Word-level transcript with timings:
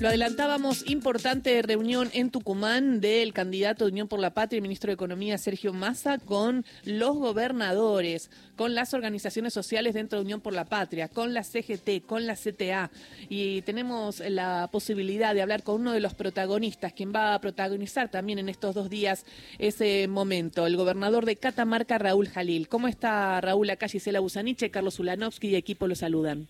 Lo 0.00 0.08
adelantábamos, 0.08 0.88
importante 0.88 1.60
reunión 1.60 2.08
en 2.14 2.30
Tucumán 2.30 3.02
del 3.02 3.34
candidato 3.34 3.84
de 3.84 3.90
Unión 3.90 4.08
por 4.08 4.18
la 4.18 4.32
Patria 4.32 4.56
y 4.56 4.62
ministro 4.62 4.88
de 4.88 4.94
Economía 4.94 5.36
Sergio 5.36 5.74
Massa 5.74 6.16
con 6.16 6.64
los 6.84 7.18
gobernadores, 7.18 8.30
con 8.56 8.74
las 8.74 8.94
organizaciones 8.94 9.52
sociales 9.52 9.92
dentro 9.92 10.18
de 10.18 10.24
Unión 10.24 10.40
por 10.40 10.54
la 10.54 10.64
Patria, 10.64 11.08
con 11.08 11.34
la 11.34 11.44
CGT, 11.44 12.06
con 12.06 12.26
la 12.26 12.34
CTA. 12.34 12.90
Y 13.28 13.60
tenemos 13.60 14.20
la 14.20 14.70
posibilidad 14.72 15.34
de 15.34 15.42
hablar 15.42 15.62
con 15.62 15.82
uno 15.82 15.92
de 15.92 16.00
los 16.00 16.14
protagonistas, 16.14 16.94
quien 16.94 17.12
va 17.14 17.34
a 17.34 17.40
protagonizar 17.42 18.10
también 18.10 18.38
en 18.38 18.48
estos 18.48 18.74
dos 18.74 18.88
días 18.88 19.26
ese 19.58 20.08
momento, 20.08 20.66
el 20.66 20.78
gobernador 20.78 21.26
de 21.26 21.36
Catamarca, 21.36 21.98
Raúl 21.98 22.30
Jalil. 22.30 22.68
¿Cómo 22.68 22.88
está 22.88 23.38
Raúl 23.42 23.68
acá? 23.68 23.86
Gisela 23.86 24.20
Busaniche, 24.20 24.70
Carlos 24.70 24.98
Ulanovsky 24.98 25.48
y 25.48 25.56
equipo 25.56 25.86
lo 25.86 25.94
saludan. 25.94 26.48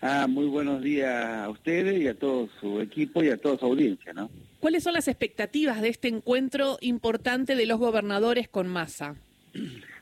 Ah, 0.00 0.26
muy 0.28 0.46
buenos 0.46 0.82
días 0.82 1.14
a 1.14 1.48
ustedes 1.48 2.00
y 2.00 2.08
a 2.08 2.14
todo 2.14 2.48
su 2.60 2.80
equipo 2.80 3.22
y 3.22 3.30
a 3.30 3.36
toda 3.36 3.58
su 3.58 3.64
audiencia, 3.64 4.12
¿no? 4.12 4.30
¿Cuáles 4.60 4.82
son 4.82 4.92
las 4.92 5.08
expectativas 5.08 5.80
de 5.80 5.88
este 5.88 6.08
encuentro 6.08 6.76
importante 6.80 7.56
de 7.56 7.66
los 7.66 7.78
gobernadores 7.78 8.48
con 8.48 8.68
Massa? 8.68 9.16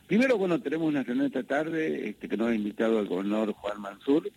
Primero, 0.06 0.36
bueno, 0.36 0.60
tenemos 0.60 0.88
una 0.88 1.02
reunión 1.02 1.26
esta 1.26 1.42
tarde 1.42 2.08
este, 2.10 2.28
que 2.28 2.36
nos 2.36 2.48
ha 2.48 2.54
invitado 2.54 3.00
el 3.00 3.06
gobernador 3.06 3.52
Juan 3.52 3.80
Mansur, 3.80 4.30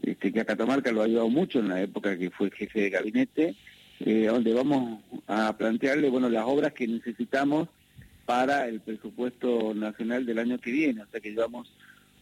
este, 0.00 0.32
que 0.32 0.40
a 0.40 0.44
Catamarca 0.44 0.92
lo 0.92 1.02
ha 1.02 1.04
ayudado 1.04 1.28
mucho 1.28 1.58
en 1.58 1.68
la 1.68 1.82
época 1.82 2.16
que 2.16 2.30
fue 2.30 2.50
jefe 2.50 2.82
de 2.82 2.90
gabinete, 2.90 3.54
eh, 4.00 4.26
donde 4.26 4.54
vamos 4.54 5.00
a 5.26 5.56
plantearle, 5.56 6.08
bueno, 6.08 6.28
las 6.28 6.44
obras 6.44 6.72
que 6.72 6.86
necesitamos 6.86 7.68
para 8.24 8.66
el 8.68 8.80
presupuesto 8.80 9.74
nacional 9.74 10.24
del 10.24 10.38
año 10.38 10.58
que 10.58 10.70
viene. 10.70 11.02
O 11.02 11.06
sea 11.06 11.20
que 11.20 11.30
llevamos 11.30 11.70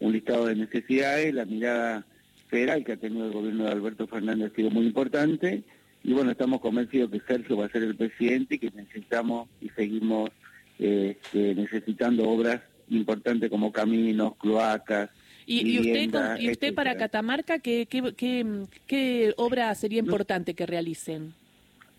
un 0.01 0.12
listado 0.12 0.46
de 0.46 0.57
necesidades, 0.57 1.32
la 1.32 1.45
mirada 1.45 2.04
federal 2.52 2.84
que 2.84 2.92
ha 2.92 2.97
tenido 2.98 3.27
el 3.27 3.33
gobierno 3.33 3.65
de 3.65 3.70
Alberto 3.70 4.06
Fernández 4.06 4.52
ha 4.52 4.55
sido 4.55 4.70
muy 4.70 4.84
importante 4.84 5.62
y 6.05 6.12
bueno, 6.12 6.33
estamos 6.33 6.60
convencidos 6.60 7.10
que 7.10 7.21
Sergio 7.21 7.57
va 7.57 7.65
a 7.65 7.71
ser 7.71 7.82
el 7.82 7.96
presidente 7.96 8.57
y 8.57 8.59
que 8.59 8.71
necesitamos 8.71 9.49
y 9.63 9.71
seguimos 9.71 10.30
este, 10.79 11.54
necesitando 11.54 12.29
obras 12.29 12.60
importantes 12.91 13.49
como 13.49 13.73
caminos, 13.73 14.37
cloacas. 14.37 15.09
¿Y, 15.46 15.79
usted, 15.79 16.41
¿y 16.41 16.51
usted 16.51 16.74
para 16.74 16.96
Catamarca 16.96 17.59
qué, 17.59 17.87
qué, 17.88 18.13
qué, 18.16 18.66
qué 18.87 19.32
obra 19.38 19.74
sería 19.74 20.01
importante 20.01 20.52
que 20.54 20.66
realicen? 20.66 21.32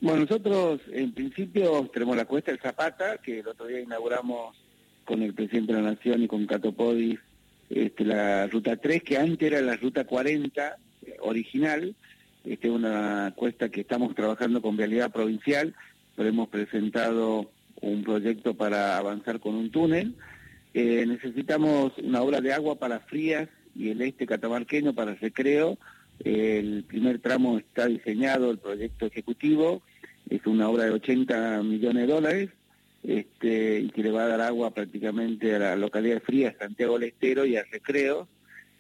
Bueno, 0.02 0.22
nosotros 0.22 0.82
en 0.92 1.14
principio 1.14 1.90
tenemos 1.92 2.16
la 2.16 2.26
cuesta 2.26 2.52
del 2.52 2.62
Zapata, 2.62 3.18
que 3.18 3.40
el 3.40 3.48
otro 3.48 3.66
día 3.66 3.82
inauguramos 3.82 4.56
con 5.04 5.24
el 5.24 5.34
presidente 5.34 5.74
de 5.74 5.82
la 5.82 5.92
Nación 5.92 6.22
y 6.22 6.28
con 6.28 6.46
Catopodis 6.46 7.20
este, 7.76 8.06
la 8.06 8.48
ruta 8.48 8.78
3, 8.78 9.04
que 9.04 9.18
antes 9.18 9.52
era 9.52 9.62
la 9.62 9.76
ruta 9.76 10.06
40 10.06 10.78
eh, 11.06 11.16
original, 11.22 11.96
este, 12.46 12.70
una 12.70 13.34
cuesta 13.36 13.70
que 13.70 13.82
estamos 13.82 14.14
trabajando 14.16 14.62
con 14.62 14.78
Vialidad 14.78 15.12
Provincial, 15.12 15.74
pero 16.16 16.30
hemos 16.30 16.50
presentado 16.50 17.50
un 17.82 18.04
proyecto 18.04 18.54
para 18.54 18.98
avanzar 18.98 19.40
con 19.40 19.56
un 19.56 19.72
túnel. 19.72 20.16
Eh, 20.74 21.06
necesitamos 21.08 21.94
una 21.98 22.22
obra 22.22 22.42
de 22.42 22.54
agua 22.54 22.76
para 22.76 23.00
Frías 23.00 23.50
y 23.76 23.90
el 23.90 24.02
este 24.02 24.26
catamarqueño 24.26 24.94
para 24.94 25.16
recreo. 25.16 25.78
el 26.24 26.84
primer 26.88 27.20
tramo 27.20 27.58
está 27.58 27.88
diseñado, 27.88 28.52
el 28.52 28.60
proyecto 28.60 29.08
ejecutivo, 29.08 29.82
es 30.30 30.46
una 30.46 30.70
obra 30.70 30.86
de 30.86 30.92
80 30.92 31.64
millones 31.64 32.08
de 32.08 32.14
dólares 32.14 32.50
este, 33.04 33.80
y 33.80 33.90
que 33.90 34.04
le 34.04 34.12
va 34.12 34.24
a 34.24 34.28
dar 34.30 34.42
agua 34.42 34.72
prácticamente 34.72 35.56
a 35.56 35.60
la 35.60 35.76
localidad 35.76 36.16
de 36.16 36.22
Frías, 36.22 36.56
Santiago 36.58 36.98
del 36.98 37.14
y 37.22 37.56
a 37.58 37.64
Recreo. 37.64 38.28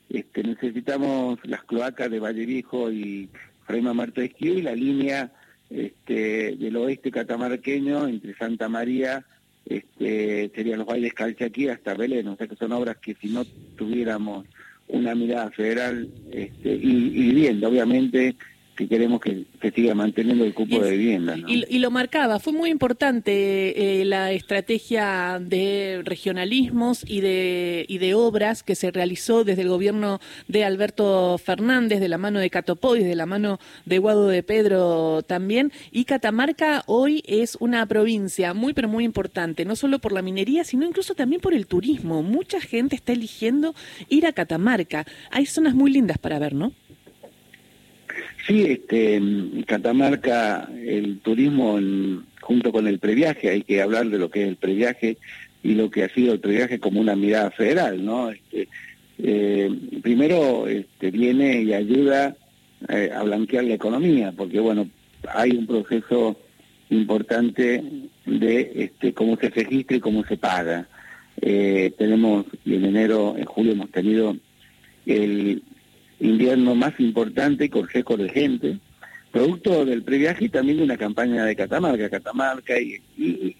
Este, 0.09 0.43
necesitamos 0.43 1.39
las 1.43 1.63
cloacas 1.63 2.09
de 2.09 2.19
Valle 2.19 2.45
Viejo 2.45 2.91
y 2.91 3.29
Fraima 3.65 3.93
Marto 3.93 4.21
Esquío 4.21 4.53
y 4.53 4.61
la 4.61 4.75
línea 4.75 5.31
este, 5.69 6.55
del 6.55 6.75
oeste 6.77 7.11
catamarqueño 7.11 8.07
entre 8.07 8.35
Santa 8.35 8.69
María, 8.69 9.25
este, 9.65 10.51
serían 10.53 10.79
los 10.79 10.87
bailes 10.87 11.13
Calchaquí 11.13 11.67
hasta 11.67 11.93
Belén, 11.93 12.27
o 12.27 12.35
sea 12.35 12.47
que 12.47 12.55
son 12.55 12.73
obras 12.73 12.97
que 12.97 13.15
si 13.15 13.29
no 13.29 13.45
tuviéramos 13.75 14.45
una 14.87 15.15
mirada 15.15 15.49
federal 15.51 16.09
este, 16.31 16.75
y, 16.75 17.07
y 17.07 17.31
vivienda, 17.31 17.69
obviamente 17.69 18.35
que 18.75 18.87
queremos 18.87 19.21
que, 19.21 19.45
siga 19.73 19.95
manteniendo 19.95 20.43
el 20.43 20.53
cupo 20.53 20.79
de 20.79 20.91
vivienda. 20.97 21.35
Y, 21.47 21.79
lo 21.79 21.91
marcaba, 21.91 22.39
fue 22.39 22.53
muy 22.53 22.69
importante 22.69 24.01
eh, 24.01 24.05
la 24.05 24.31
estrategia 24.31 25.39
de 25.41 26.01
regionalismos 26.03 27.03
y 27.07 27.21
de, 27.21 27.85
y 27.87 27.97
de 27.97 28.13
obras 28.13 28.63
que 28.63 28.75
se 28.75 28.91
realizó 28.91 29.43
desde 29.43 29.63
el 29.63 29.69
gobierno 29.69 30.19
de 30.47 30.63
Alberto 30.63 31.37
Fernández, 31.37 31.99
de 31.99 32.07
la 32.07 32.17
mano 32.17 32.39
de 32.39 32.49
Catopodis, 32.49 33.05
de 33.05 33.15
la 33.15 33.25
mano 33.25 33.59
de 33.85 33.97
Guado 33.99 34.27
de 34.27 34.43
Pedro 34.43 35.21
también. 35.23 35.71
Y 35.91 36.05
Catamarca 36.05 36.83
hoy 36.87 37.23
es 37.25 37.57
una 37.59 37.85
provincia 37.85 38.53
muy, 38.53 38.73
pero 38.73 38.87
muy 38.87 39.03
importante, 39.03 39.65
no 39.65 39.75
solo 39.75 39.99
por 39.99 40.11
la 40.11 40.21
minería, 40.21 40.63
sino 40.63 40.85
incluso 40.85 41.15
también 41.15 41.41
por 41.41 41.53
el 41.53 41.67
turismo. 41.67 42.23
Mucha 42.23 42.59
gente 42.59 42.95
está 42.95 43.13
eligiendo 43.13 43.75
ir 44.09 44.25
a 44.25 44.33
Catamarca. 44.33 45.05
Hay 45.31 45.45
zonas 45.45 45.73
muy 45.73 45.91
lindas 45.91 46.17
para 46.17 46.39
ver, 46.39 46.53
¿no? 46.53 46.73
Sí, 48.45 48.65
este, 48.65 49.21
Catamarca 49.65 50.69
el 50.85 51.19
turismo 51.19 51.79
junto 52.41 52.71
con 52.71 52.87
el 52.87 52.99
previaje, 52.99 53.49
hay 53.49 53.61
que 53.63 53.81
hablar 53.81 54.09
de 54.09 54.19
lo 54.19 54.29
que 54.29 54.43
es 54.43 54.47
el 54.49 54.57
previaje 54.57 55.17
y 55.63 55.75
lo 55.75 55.89
que 55.89 56.03
ha 56.03 56.09
sido 56.09 56.33
el 56.33 56.39
previaje 56.39 56.79
como 56.79 56.99
una 56.99 57.15
mirada 57.15 57.51
federal, 57.51 58.03
¿no? 58.03 58.29
Este, 58.29 58.67
eh, 59.19 59.69
primero 60.01 60.67
este, 60.67 61.11
viene 61.11 61.61
y 61.61 61.73
ayuda 61.73 62.35
eh, 62.89 63.11
a 63.15 63.23
blanquear 63.23 63.63
la 63.63 63.75
economía, 63.75 64.33
porque 64.35 64.59
bueno, 64.59 64.89
hay 65.33 65.51
un 65.51 65.65
proceso 65.65 66.37
importante 66.89 67.81
de 68.25 68.71
este, 68.75 69.13
cómo 69.13 69.37
se 69.37 69.49
registra 69.49 69.97
y 69.97 70.01
cómo 70.01 70.25
se 70.25 70.37
paga. 70.37 70.87
Eh, 71.41 71.93
tenemos, 71.97 72.45
en 72.65 72.85
enero, 72.85 73.35
en 73.37 73.45
julio 73.45 73.71
hemos 73.71 73.91
tenido 73.91 74.35
el 75.05 75.63
invierno 76.23 76.73
más 76.73 76.99
importante 76.99 77.69
con 77.69 77.87
récord 77.87 78.21
de 78.21 78.29
gente, 78.29 78.77
producto 79.31 79.85
del 79.85 80.03
previaje 80.03 80.45
y 80.45 80.49
también 80.49 80.77
de 80.77 80.83
una 80.83 80.97
campaña 80.97 81.43
de 81.45 81.55
Catamarca, 81.55 82.09
Catamarca, 82.09 82.79
y, 82.79 83.01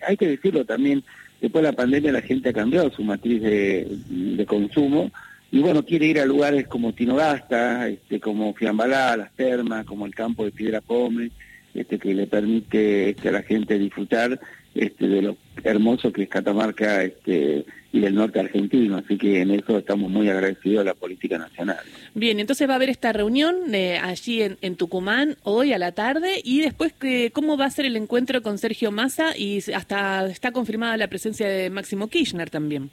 hay 0.08 0.18
que 0.18 0.28
decirlo 0.28 0.66
también, 0.66 1.04
después 1.42 1.64
de 1.64 1.72
la 1.72 1.76
pandemia 1.76 2.12
la 2.12 2.22
gente 2.22 2.50
ha 2.50 2.54
cambiado 2.54 2.90
su 2.92 3.04
matriz 3.04 3.42
de, 3.42 4.46
consumo, 4.48 5.12
y 5.52 5.60
bueno, 5.60 5.86
quiere 5.86 6.08
ir 6.08 6.20
a 6.20 6.26
lugares 6.26 6.68
como 6.68 6.94
Tinogasta, 6.94 7.88
este, 7.88 8.20
como 8.20 8.54
Fiambalá, 8.56 9.16
las 9.18 9.32
termas, 9.34 9.86
como 9.86 10.06
el 10.06 10.16
campo 10.16 10.46
de 10.46 10.52
Piedra 10.52 10.82
Pome, 10.82 11.32
este, 11.74 12.00
que 12.00 12.14
le 12.14 12.28
permite 12.28 13.12
este, 13.12 13.30
a 13.30 13.34
la 13.34 13.44
gente 13.44 13.78
disfrutar 13.78 14.40
este, 14.74 15.08
de 15.08 15.22
lo 15.22 15.38
hermoso 15.64 16.12
que 16.12 16.24
es 16.24 16.30
Catamarca 16.30 17.04
este, 17.04 17.66
y 17.94 18.00
del 18.00 18.16
norte 18.16 18.40
argentino, 18.40 18.98
así 18.98 19.18
que 19.18 19.42
en 19.42 19.52
eso 19.52 19.78
estamos 19.78 20.10
muy 20.10 20.28
agradecidos 20.28 20.82
a 20.82 20.84
la 20.84 20.96
política 20.96 21.38
nacional. 21.38 21.78
Bien, 22.16 22.40
entonces 22.40 22.68
va 22.68 22.74
a 22.74 22.76
haber 22.78 22.90
esta 22.90 23.14
reunión 23.14 23.56
eh, 23.74 24.00
allí 24.00 24.42
en, 24.42 24.76
Tucumán 24.76 25.38
hoy 25.44 25.74
a 25.74 25.78
la 25.78 25.92
tarde 25.92 26.42
y 26.44 26.62
después 26.62 26.94
cómo 27.34 27.56
va 27.56 27.66
a 27.66 27.70
ser 27.70 27.86
el 27.86 27.96
encuentro 27.96 28.42
con 28.42 28.58
Sergio 28.58 28.92
Massa 28.92 29.38
y 29.38 29.60
hasta 29.72 30.26
está 30.26 30.52
confirmada 30.52 30.98
la 30.98 31.08
presencia 31.08 31.48
de 31.48 31.70
Máximo 31.70 32.08
Kirchner 32.08 32.50
también. 32.50 32.90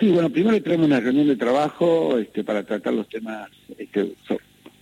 Sí, 0.00 0.10
bueno, 0.10 0.30
primero 0.30 0.60
traemos 0.62 0.86
una 0.86 0.98
reunión 0.98 1.28
de 1.28 1.36
trabajo 1.36 2.18
este, 2.18 2.42
para 2.42 2.64
tratar 2.64 2.94
los 2.94 3.08
temas 3.08 3.48
este, 3.76 4.14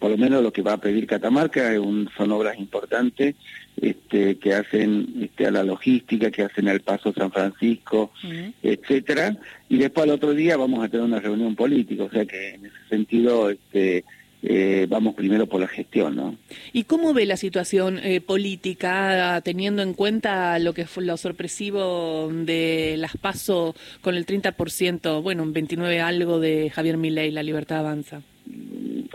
por 0.07 0.13
lo 0.13 0.19
menos 0.19 0.41
lo 0.41 0.53
que 0.53 0.63
va 0.63 0.75
a 0.75 0.81
pedir 0.81 1.05
Catamarca 1.05 1.75
son 2.17 2.31
obras 2.31 2.57
importantes 2.61 3.35
este, 3.77 4.39
que 4.39 4.55
hacen 4.55 5.05
este, 5.21 5.49
a 5.49 5.51
la 5.51 5.65
logística, 5.65 6.31
que 6.31 6.43
hacen 6.43 6.69
al 6.69 6.79
Paso 6.79 7.13
San 7.13 7.33
Francisco, 7.33 8.13
etcétera. 8.63 9.37
Y 9.69 9.79
después 9.79 10.05
al 10.05 10.15
otro 10.15 10.33
día 10.33 10.57
vamos 10.57 10.85
a 10.85 10.89
tener 10.89 11.05
una 11.05 11.19
reunión 11.19 11.57
política, 11.57 12.05
o 12.05 12.11
sea 12.11 12.25
que 12.25 12.51
en 12.51 12.67
ese 12.67 12.89
sentido 12.89 13.51
este, 13.51 14.05
eh, 14.45 14.87
vamos 14.89 15.17
primero 15.17 15.49
por 15.49 15.61
la 15.61 15.67
gestión, 15.67 16.15
¿no? 16.15 16.37
¿Y 16.73 16.85
cómo 16.85 17.13
ve 17.13 17.27
la 17.27 17.37
situación 17.37 17.99
eh, 17.99 18.21
política, 18.21 19.41
teniendo 19.43 19.83
en 19.83 19.93
cuenta 19.93 20.57
lo 20.61 20.73
que 20.73 20.87
fue 20.87 21.05
lo 21.05 21.17
sorpresivo 21.17 22.31
de 22.33 22.95
las 22.97 23.17
PASO 23.17 23.75
con 24.03 24.15
el 24.15 24.25
30%, 24.25 25.21
bueno, 25.21 25.43
un 25.43 25.53
29 25.53 26.01
algo 26.01 26.39
de 26.39 26.71
Javier 26.71 26.97
Milei, 26.97 27.33
La 27.33 27.43
Libertad 27.43 27.81
Avanza? 27.81 28.23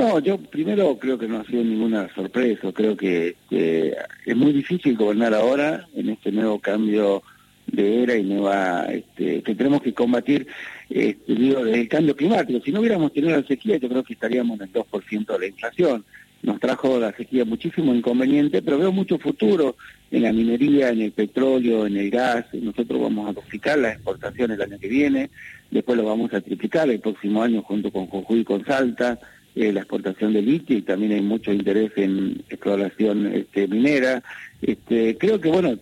No, 0.01 0.17
yo 0.17 0.39
primero 0.39 0.97
creo 0.97 1.19
que 1.19 1.27
no 1.27 1.37
ha 1.37 1.45
sido 1.45 1.63
ninguna 1.63 2.11
sorpresa, 2.15 2.71
creo 2.73 2.97
que, 2.97 3.35
es 3.51 4.35
muy 4.35 4.51
difícil 4.51 4.97
gobernar 4.97 5.35
ahora 5.35 5.87
en 5.95 6.09
este 6.09 6.31
nuevo 6.31 6.57
cambio 6.57 7.21
de 7.67 8.01
era 8.01 8.15
y 8.15 8.23
nueva 8.23 8.87
este, 8.91 9.43
que 9.43 9.53
tenemos 9.53 9.83
que 9.83 9.93
combatir 9.93 10.47
este, 10.89 11.33
el 11.33 11.87
cambio 11.87 12.15
climático. 12.15 12.59
Si 12.65 12.71
no 12.71 12.79
hubiéramos 12.79 13.13
tenido 13.13 13.39
la 13.39 13.45
sequía, 13.45 13.77
yo 13.77 13.89
creo 13.89 14.03
que 14.03 14.13
estaríamos 14.13 14.59
en 14.59 14.69
el 14.69 14.73
2% 14.73 15.33
de 15.33 15.39
la 15.39 15.45
inflación. 15.45 16.03
Nos 16.41 16.59
trajo 16.59 16.99
la 16.99 17.15
sequía 17.15 17.45
muchísimo 17.45 17.93
inconveniente, 17.93 18.63
pero 18.63 18.79
veo 18.79 18.91
mucho 18.91 19.19
futuro 19.19 19.75
en 20.09 20.23
la 20.23 20.33
minería, 20.33 20.89
en 20.89 21.01
el 21.01 21.11
petróleo, 21.11 21.85
en 21.85 21.97
el 21.97 22.09
gas. 22.09 22.47
Nosotros 22.53 22.99
vamos 22.99 23.29
a 23.29 23.33
duplicar 23.33 23.77
las 23.77 23.93
exportaciones 23.93 24.57
el 24.57 24.63
año 24.63 24.79
que 24.79 24.87
viene, 24.87 25.29
después 25.69 25.95
lo 25.95 26.05
vamos 26.05 26.33
a 26.33 26.41
triplicar 26.41 26.89
el 26.89 26.99
próximo 26.99 27.43
año 27.43 27.61
junto 27.61 27.91
con 27.91 28.07
Jujuy 28.07 28.39
y 28.39 28.43
con 28.43 28.65
Salta 28.65 29.19
eh, 29.55 29.73
la 29.73 29.81
exportación 29.81 30.33
de 30.33 30.41
litio 30.41 30.77
y 30.77 30.81
también 30.81 31.11
hay 31.11 31.21
mucho 31.21 31.51
interés 31.51 31.91
en 31.97 32.43
exploración 32.49 33.27
este, 33.27 33.67
minera. 33.67 34.23
Este, 34.61 35.17
creo 35.17 35.41
que, 35.41 35.49
bueno, 35.49 35.77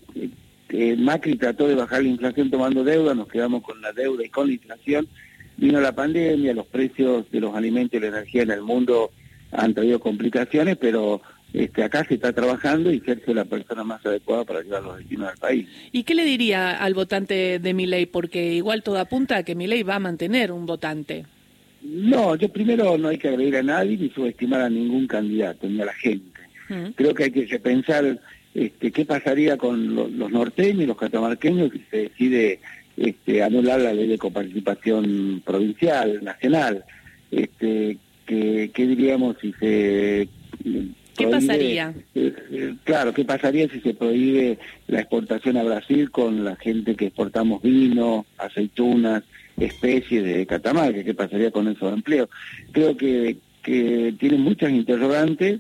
eh, 0.70 0.96
Macri 0.98 1.36
trató 1.36 1.68
de 1.68 1.76
bajar 1.76 2.04
la 2.04 2.10
inflación 2.10 2.50
tomando 2.50 2.84
deuda, 2.84 3.14
nos 3.14 3.28
quedamos 3.28 3.64
con 3.64 3.82
la 3.82 3.92
deuda 3.94 4.26
y 4.26 4.30
con 4.30 4.48
la 4.48 4.54
inflación. 4.54 5.08
Vino 5.58 5.82
la 5.82 5.92
pandemia, 5.92 6.54
los 6.54 6.68
precios 6.68 7.30
de 7.32 7.42
los 7.42 7.56
alimentos 7.56 7.98
y 7.98 8.02
la 8.02 8.08
energía 8.08 8.44
en 8.44 8.52
el 8.52 8.62
mundo 8.62 9.12
han 9.52 9.74
traído 9.74 10.00
complicaciones, 10.00 10.78
pero 10.78 11.22
este, 11.54 11.84
acá 11.84 12.06
se 12.06 12.16
está 12.16 12.32
trabajando 12.32 12.92
y 12.92 13.00
Sergio 13.00 13.26
es 13.30 13.36
la 13.36 13.46
persona 13.46 13.84
más 13.84 14.06
adecuada 14.06 14.46
para 14.46 14.60
ayudar 14.60 14.84
a 14.84 14.86
los 14.86 14.98
destinos 14.98 15.30
del 15.30 15.38
país. 15.38 15.68
¿Y 15.92 16.04
qué 16.04 16.16
le 16.16 16.24
diría 16.24 16.78
al 16.78 16.94
votante 16.94 17.60
de 17.60 17.74
Milei? 17.74 18.06
Porque 18.06 18.54
igual 18.54 18.84
todo 18.84 19.00
apunta 19.00 19.38
a 19.38 19.44
que 19.44 19.56
Milei 19.56 19.84
va 19.84 19.96
a 19.96 20.00
mantener 20.00 20.52
un 20.52 20.66
votante. 20.66 21.26
No, 21.82 22.36
yo 22.36 22.50
primero 22.50 22.98
no 22.98 23.08
hay 23.08 23.18
que 23.18 23.30
agredir 23.30 23.58
a 23.58 23.64
nadie 23.64 23.98
ni 23.98 24.10
subestimar 24.10 24.62
a 24.62 24.70
ningún 24.70 25.08
candidato 25.08 25.68
ni 25.68 25.82
a 25.82 25.86
la 25.86 25.94
gente. 25.94 26.40
Mm. 26.68 26.92
Creo 26.96 27.14
que 27.14 27.24
hay 27.26 27.32
que 27.32 27.60
pensar 27.60 28.20
este, 28.54 28.92
qué 28.92 29.06
pasaría 29.06 29.58
con 29.58 29.96
los 29.96 30.32
norteños 30.32 30.84
y 30.84 30.88
los 30.88 30.98
catamarqueños 30.98 31.72
si 31.72 31.80
se 31.90 31.98
decide 31.98 32.60
este, 32.98 33.42
anular 33.44 33.80
la 33.80 33.94
ley 33.94 34.08
de 34.08 34.18
coparticipación 34.18 35.42
provincial, 35.46 36.24
nacional. 36.24 36.84
Este, 37.32 37.98
¿qué, 38.26 38.72
diríamos 38.76 39.38
si 39.40 39.54
se... 39.54 40.28
¿Qué 41.20 41.28
pasaría? 41.28 41.94
Eh, 42.16 42.76
claro, 42.84 43.14
¿qué 43.14 43.26
pasaría 43.26 43.68
si 43.68 43.82
se 43.82 43.94
prohíbe 43.94 44.58
la 44.88 45.02
exportación 45.02 45.58
a 45.58 45.64
Brasil 45.64 46.10
con 46.12 46.46
la 46.46 46.56
gente 46.56 46.96
que 46.96 47.08
exportamos 47.08 47.62
vino, 47.62 48.26
aceitunas, 48.38 49.24
especies 49.58 50.24
de 50.24 50.46
Catamarca? 50.46 51.04
¿Qué 51.04 51.14
pasaría 51.14 51.52
con 51.52 51.68
esos 51.68 51.94
empleos? 51.94 52.30
Creo 52.72 52.96
que, 52.96 53.38
que 53.62 54.16
tiene 54.18 54.38
muchas 54.38 54.72
interrogantes. 54.72 55.60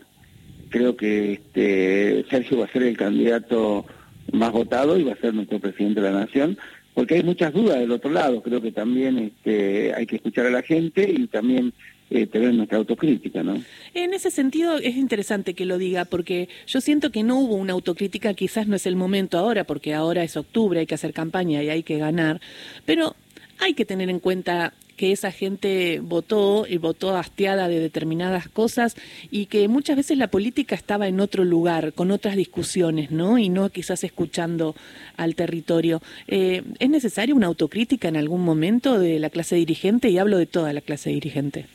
Creo 0.69 0.95
que 0.95 1.33
este, 1.33 2.25
Sergio 2.29 2.59
va 2.59 2.65
a 2.65 2.71
ser 2.71 2.83
el 2.83 2.95
candidato 2.95 3.85
más 4.31 4.51
votado 4.51 4.97
y 4.97 5.03
va 5.03 5.13
a 5.13 5.17
ser 5.17 5.33
nuestro 5.33 5.59
presidente 5.59 6.01
de 6.01 6.11
la 6.11 6.19
Nación 6.19 6.57
porque 6.93 7.15
hay 7.15 7.23
muchas 7.23 7.53
dudas 7.53 7.79
del 7.79 7.91
otro 7.91 8.11
lado. 8.11 8.41
Creo 8.43 8.61
que 8.61 8.73
también 8.73 9.17
este, 9.19 9.93
hay 9.93 10.05
que 10.05 10.17
escuchar 10.17 10.47
a 10.47 10.51
la 10.51 10.61
gente 10.61 11.09
y 11.09 11.27
también 11.27 11.73
eh, 12.09 12.25
tener 12.25 12.53
nuestra 12.53 12.77
autocrítica, 12.77 13.43
¿no? 13.43 13.61
En 13.93 14.13
ese 14.13 14.31
sentido 14.31 14.77
es 14.77 14.95
interesante 14.95 15.53
que 15.53 15.65
lo 15.65 15.77
diga, 15.77 16.05
porque 16.05 16.49
yo 16.65 16.81
siento 16.81 17.11
que 17.11 17.23
no 17.23 17.39
hubo 17.39 17.55
una 17.55 17.73
autocrítica, 17.73 18.33
quizás 18.33 18.67
no 18.67 18.75
es 18.75 18.85
el 18.85 18.95
momento 18.95 19.37
ahora, 19.37 19.63
porque 19.63 19.93
ahora 19.93 20.23
es 20.23 20.35
octubre, 20.35 20.79
hay 20.79 20.87
que 20.87 20.95
hacer 20.95 21.13
campaña 21.13 21.61
y 21.61 21.69
hay 21.69 21.83
que 21.83 21.97
ganar, 21.97 22.41
pero 22.85 23.15
hay 23.59 23.73
que 23.73 23.85
tener 23.85 24.09
en 24.09 24.19
cuenta 24.19 24.73
que 24.99 25.13
esa 25.13 25.31
gente 25.31 26.01
votó 26.03 26.65
y 26.67 26.77
votó 26.77 27.15
hastiada 27.15 27.69
de 27.69 27.79
determinadas 27.79 28.49
cosas 28.49 28.97
y 29.31 29.45
que 29.45 29.69
muchas 29.69 29.95
veces 29.95 30.17
la 30.17 30.27
política 30.27 30.75
estaba 30.75 31.07
en 31.07 31.21
otro 31.21 31.45
lugar, 31.45 31.93
con 31.93 32.11
otras 32.11 32.35
discusiones, 32.35 33.09
¿no? 33.09 33.37
Y 33.37 33.47
no 33.47 33.69
quizás 33.69 34.03
escuchando 34.03 34.75
al 35.15 35.35
territorio. 35.35 36.01
Eh, 36.27 36.63
¿Es 36.79 36.89
necesaria 36.89 37.33
una 37.33 37.47
autocrítica 37.47 38.09
en 38.09 38.17
algún 38.17 38.43
momento 38.43 38.99
de 38.99 39.19
la 39.19 39.29
clase 39.29 39.55
dirigente? 39.55 40.09
Y 40.09 40.17
hablo 40.17 40.37
de 40.37 40.47
toda 40.47 40.73
la 40.73 40.81
clase 40.81 41.11
dirigente. 41.11 41.67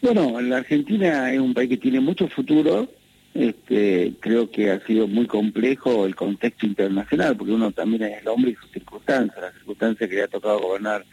Bueno, 0.00 0.40
la 0.40 0.58
Argentina 0.58 1.32
es 1.32 1.40
un 1.40 1.54
país 1.54 1.68
que 1.68 1.76
tiene 1.76 2.00
mucho 2.00 2.28
futuro. 2.28 2.88
Este, 3.34 4.14
creo 4.20 4.50
que 4.50 4.70
ha 4.70 4.80
sido 4.86 5.06
muy 5.06 5.26
complejo 5.26 6.06
el 6.06 6.14
contexto 6.14 6.66
internacional, 6.66 7.36
porque 7.36 7.52
uno 7.52 7.72
también 7.72 8.02
es 8.04 8.22
el 8.22 8.28
hombre 8.28 8.52
y 8.52 8.54
sus 8.54 8.70
circunstancias, 8.70 9.40
las 9.40 9.54
circunstancias 9.54 10.08
que 10.08 10.16
le 10.16 10.22
ha 10.22 10.28
tocado 10.28 10.60
gobernar 10.60 11.04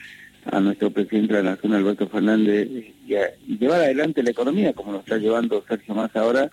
a 0.51 0.59
nuestro 0.59 0.91
presidente 0.91 1.35
de 1.35 1.43
la 1.43 1.51
Nación, 1.51 1.73
Alberto 1.73 2.07
Fernández, 2.07 2.67
y, 2.69 2.93
llevar 3.59 3.81
adelante 3.81 4.23
la 4.23 4.31
economía, 4.31 4.73
como 4.73 4.91
lo 4.91 4.99
está 4.99 5.17
llevando 5.17 5.63
Sergio 5.67 5.95
Más 5.95 6.15
ahora, 6.15 6.49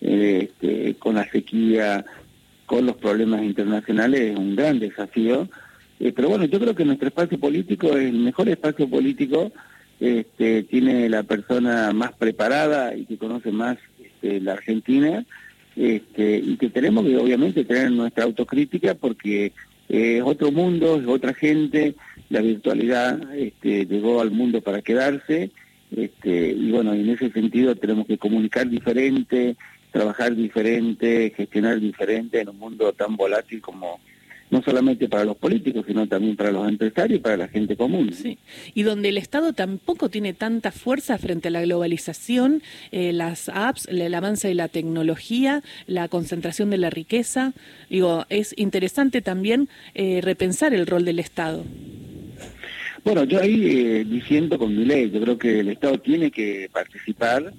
eh, 0.00 0.48
este, 0.50 0.94
con 0.94 1.16
la 1.16 1.30
sequía, 1.30 2.04
con 2.66 2.86
los 2.86 2.96
problemas 2.96 3.42
internacionales, 3.42 4.20
es 4.32 4.38
un 4.38 4.56
gran 4.56 4.78
desafío. 4.78 5.48
Eh, 6.00 6.12
pero 6.14 6.28
bueno, 6.30 6.46
yo 6.46 6.58
creo 6.58 6.74
que 6.74 6.84
nuestro 6.84 7.08
espacio 7.08 7.38
político 7.38 7.88
es 7.88 8.06
el 8.06 8.18
mejor 8.18 8.48
espacio 8.48 8.88
político, 8.88 9.52
este, 10.00 10.62
tiene 10.64 11.08
la 11.08 11.22
persona 11.22 11.92
más 11.92 12.12
preparada 12.12 12.94
y 12.96 13.06
que 13.06 13.18
conoce 13.18 13.52
más 13.52 13.78
este, 14.02 14.40
la 14.40 14.52
Argentina, 14.52 15.24
este, 15.76 16.38
y 16.38 16.56
que 16.56 16.70
tenemos 16.70 17.04
que 17.04 17.16
obviamente 17.16 17.64
tener 17.64 17.90
nuestra 17.90 18.24
autocrítica 18.24 18.94
porque 18.94 19.52
es 19.88 20.22
otro 20.22 20.50
mundo, 20.50 21.00
es 21.00 21.06
otra 21.06 21.34
gente, 21.34 21.94
la 22.30 22.40
virtualidad 22.40 23.20
llegó 23.62 24.20
al 24.20 24.30
mundo 24.30 24.60
para 24.60 24.82
quedarse 24.82 25.50
y 25.96 26.70
bueno, 26.70 26.92
en 26.92 27.08
ese 27.08 27.30
sentido 27.30 27.74
tenemos 27.76 28.06
que 28.06 28.18
comunicar 28.18 28.68
diferente, 28.68 29.56
trabajar 29.92 30.34
diferente, 30.34 31.32
gestionar 31.36 31.78
diferente 31.78 32.40
en 32.40 32.48
un 32.48 32.58
mundo 32.58 32.92
tan 32.92 33.16
volátil 33.16 33.60
como 33.60 34.00
no 34.50 34.62
solamente 34.62 35.08
para 35.08 35.24
los 35.24 35.36
políticos, 35.36 35.84
sino 35.86 36.06
también 36.06 36.36
para 36.36 36.52
los 36.52 36.68
empresarios 36.68 37.18
y 37.18 37.22
para 37.22 37.36
la 37.36 37.48
gente 37.48 37.76
común. 37.76 38.12
Sí, 38.12 38.38
y 38.74 38.82
donde 38.82 39.08
el 39.08 39.18
Estado 39.18 39.52
tampoco 39.52 40.08
tiene 40.08 40.32
tanta 40.32 40.70
fuerza 40.70 41.18
frente 41.18 41.48
a 41.48 41.50
la 41.50 41.62
globalización, 41.62 42.62
eh, 42.92 43.12
las 43.12 43.48
apps, 43.48 43.86
el 43.88 44.14
avance 44.14 44.48
de 44.48 44.54
la 44.54 44.68
tecnología, 44.68 45.62
la 45.86 46.08
concentración 46.08 46.70
de 46.70 46.78
la 46.78 46.90
riqueza, 46.90 47.52
digo, 47.90 48.26
es 48.28 48.54
interesante 48.56 49.22
también 49.22 49.68
eh, 49.94 50.20
repensar 50.22 50.74
el 50.74 50.86
rol 50.86 51.04
del 51.04 51.18
Estado. 51.18 51.64
Bueno, 53.04 53.24
yo 53.24 53.40
ahí 53.40 53.66
eh, 53.66 54.04
diciendo 54.04 54.58
con 54.58 54.76
mi 54.76 54.84
ley, 54.84 55.10
yo 55.10 55.20
creo 55.20 55.36
que 55.36 55.60
el 55.60 55.68
Estado 55.68 55.98
tiene 55.98 56.30
que 56.30 56.70
participar, 56.72 57.52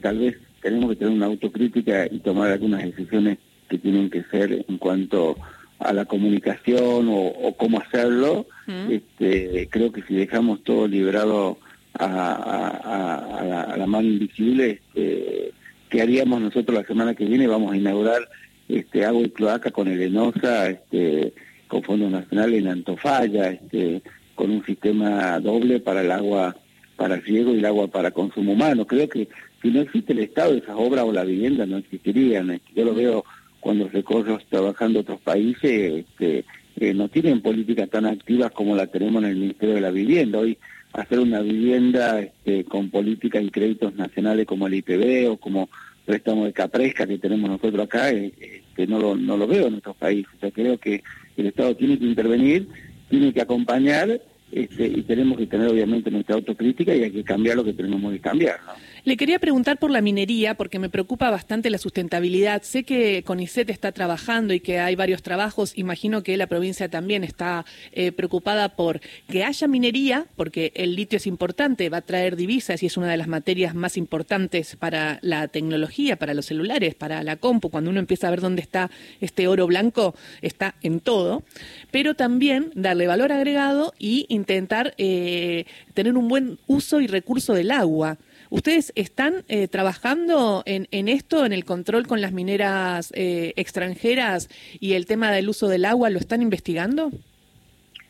tal 0.00 0.18
vez 0.18 0.36
tenemos 0.62 0.90
que 0.90 0.96
tener 0.96 1.12
una 1.12 1.26
autocrítica 1.26 2.06
y 2.10 2.20
tomar 2.20 2.52
algunas 2.52 2.82
decisiones 2.82 3.38
que 3.68 3.78
tienen 3.78 4.08
que 4.08 4.22
ser 4.24 4.64
en 4.66 4.78
cuanto 4.78 5.36
a 5.40 5.63
la 5.80 6.04
comunicación 6.04 7.08
o, 7.10 7.54
cómo 7.56 7.80
hacerlo. 7.80 8.46
este, 8.88 9.68
creo 9.70 9.92
que 9.92 10.02
si 10.02 10.14
dejamos 10.14 10.62
todo 10.64 10.88
liberado 10.88 11.58
a, 11.98 13.74
la, 13.76 13.86
mano 13.86 14.08
invisible, 14.08 14.70
este, 14.70 15.52
¿qué 15.90 16.02
haríamos 16.02 16.40
nosotros 16.40 16.76
la 16.76 16.86
semana 16.86 17.14
que 17.14 17.24
viene? 17.24 17.46
Vamos 17.46 17.72
a 17.72 17.76
inaugurar 17.76 18.28
este, 18.68 19.04
agua 19.04 19.22
y 19.22 19.30
cloaca 19.30 19.70
con 19.70 19.88
el 19.88 20.00
ENOSA, 20.00 20.70
este, 20.70 21.34
con 21.68 21.82
Fondo 21.82 22.08
Nacional 22.08 22.54
en 22.54 22.68
Antofalla, 22.68 23.50
este, 23.50 24.02
con 24.34 24.50
un 24.50 24.64
sistema 24.64 25.38
doble 25.40 25.80
para 25.80 26.00
el 26.00 26.10
agua 26.10 26.56
para 26.96 27.16
riego 27.16 27.52
y 27.52 27.58
el 27.58 27.64
agua 27.64 27.88
para 27.88 28.12
consumo 28.12 28.52
humano. 28.52 28.86
Creo 28.86 29.08
que 29.08 29.28
si 29.62 29.70
no 29.70 29.80
existe 29.80 30.12
el 30.12 30.20
Estado, 30.20 30.54
esas 30.54 30.76
obras 30.76 31.04
o 31.04 31.12
la 31.12 31.24
vivienda 31.24 31.66
no 31.66 31.78
existirían. 31.78 32.60
Yo 32.74 32.84
lo 32.84 32.94
veo 32.94 33.24
cuando 33.64 33.88
recorro 33.88 34.38
trabajando 34.50 35.00
otros 35.00 35.22
países, 35.22 36.04
este, 36.04 36.44
eh, 36.76 36.92
no 36.92 37.08
tienen 37.08 37.40
políticas 37.40 37.88
tan 37.88 38.04
activas 38.04 38.50
como 38.50 38.76
la 38.76 38.88
tenemos 38.88 39.22
en 39.24 39.30
el 39.30 39.36
Ministerio 39.36 39.76
de 39.76 39.80
la 39.80 39.90
Vivienda. 39.90 40.40
Hoy 40.40 40.58
hacer 40.92 41.18
una 41.18 41.40
vivienda 41.40 42.20
este, 42.20 42.64
con 42.64 42.90
políticas 42.90 43.42
y 43.42 43.48
créditos 43.48 43.94
nacionales 43.94 44.44
como 44.44 44.66
el 44.66 44.74
IPB 44.74 45.30
o 45.30 45.38
como 45.38 45.70
préstamo 46.04 46.44
de 46.44 46.52
Capresca 46.52 47.06
que 47.06 47.16
tenemos 47.16 47.48
nosotros 47.48 47.86
acá, 47.86 48.10
eh, 48.10 48.34
este, 48.38 48.86
no, 48.86 48.98
lo, 48.98 49.16
no 49.16 49.38
lo 49.38 49.46
veo 49.46 49.68
en 49.68 49.76
otros 49.76 49.96
países. 49.96 50.30
O 50.36 50.40
sea, 50.40 50.50
creo 50.50 50.76
que 50.76 51.02
el 51.38 51.46
Estado 51.46 51.74
tiene 51.74 51.98
que 51.98 52.04
intervenir 52.04 52.68
tiene 53.08 53.32
que 53.32 53.40
acompañar 53.40 54.20
este, 54.52 54.86
y 54.86 55.02
tenemos 55.04 55.38
que 55.38 55.46
tener 55.46 55.68
obviamente 55.68 56.10
nuestra 56.10 56.34
autocrítica 56.34 56.94
y 56.94 57.04
hay 57.04 57.10
que 57.10 57.24
cambiar 57.24 57.56
lo 57.56 57.64
que 57.64 57.72
tenemos 57.72 58.12
que 58.12 58.20
cambiar. 58.20 58.60
Le 59.06 59.18
quería 59.18 59.38
preguntar 59.38 59.76
por 59.76 59.90
la 59.90 60.00
minería, 60.00 60.54
porque 60.54 60.78
me 60.78 60.88
preocupa 60.88 61.28
bastante 61.28 61.68
la 61.68 61.76
sustentabilidad. 61.76 62.62
Sé 62.62 62.84
que 62.84 63.22
CONICET 63.22 63.68
está 63.68 63.92
trabajando 63.92 64.54
y 64.54 64.60
que 64.60 64.78
hay 64.78 64.96
varios 64.96 65.22
trabajos. 65.22 65.76
Imagino 65.76 66.22
que 66.22 66.38
la 66.38 66.46
provincia 66.46 66.88
también 66.88 67.22
está 67.22 67.66
eh, 67.92 68.12
preocupada 68.12 68.76
por 68.76 69.02
que 69.28 69.44
haya 69.44 69.68
minería, 69.68 70.24
porque 70.36 70.72
el 70.74 70.96
litio 70.96 71.18
es 71.18 71.26
importante, 71.26 71.90
va 71.90 71.98
a 71.98 72.00
traer 72.00 72.34
divisas 72.34 72.82
y 72.82 72.86
es 72.86 72.96
una 72.96 73.08
de 73.08 73.18
las 73.18 73.28
materias 73.28 73.74
más 73.74 73.98
importantes 73.98 74.74
para 74.76 75.18
la 75.20 75.48
tecnología, 75.48 76.16
para 76.16 76.32
los 76.32 76.46
celulares, 76.46 76.94
para 76.94 77.22
la 77.22 77.36
compu. 77.36 77.68
Cuando 77.68 77.90
uno 77.90 78.00
empieza 78.00 78.28
a 78.28 78.30
ver 78.30 78.40
dónde 78.40 78.62
está 78.62 78.90
este 79.20 79.48
oro 79.48 79.66
blanco, 79.66 80.14
está 80.40 80.76
en 80.80 81.00
todo. 81.00 81.42
Pero 81.90 82.14
también 82.14 82.70
darle 82.74 83.06
valor 83.06 83.32
agregado 83.32 83.92
y 83.98 84.24
intentar 84.30 84.94
eh, 84.96 85.66
tener 85.92 86.16
un 86.16 86.26
buen 86.26 86.58
uso 86.66 87.02
y 87.02 87.06
recurso 87.06 87.52
del 87.52 87.70
agua. 87.70 88.16
¿Ustedes 88.54 88.92
están 88.94 89.42
eh, 89.48 89.66
trabajando 89.66 90.62
en, 90.64 91.08
esto, 91.08 91.44
en 91.44 91.52
el 91.52 91.64
control 91.64 92.06
con 92.06 92.20
las 92.20 92.32
mineras 92.32 93.12
eh, 93.16 93.52
extranjeras 93.56 94.48
y 94.78 94.92
el 94.92 95.06
tema 95.06 95.32
del 95.32 95.48
uso 95.48 95.66
del 95.66 95.84
agua? 95.84 96.08
¿Lo 96.08 96.20
están 96.20 96.40
investigando? 96.40 97.10